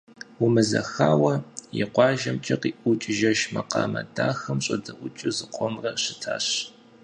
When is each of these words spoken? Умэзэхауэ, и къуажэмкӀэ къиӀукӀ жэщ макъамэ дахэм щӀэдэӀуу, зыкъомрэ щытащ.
Умэзэхауэ, 0.43 1.33
и 1.81 1.85
къуажэмкӀэ 1.93 2.55
къиӀукӀ 2.61 3.07
жэщ 3.17 3.39
макъамэ 3.53 4.01
дахэм 4.15 4.59
щӀэдэӀуу, 4.65 5.31
зыкъомрэ 5.37 5.91
щытащ. 6.01 6.47